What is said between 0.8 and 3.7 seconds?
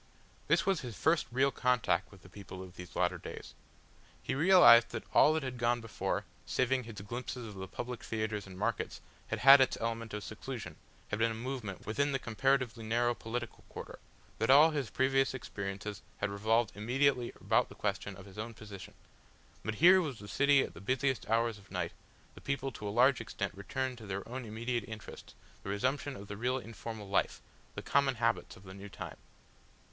his first real contact with the people of these latter days.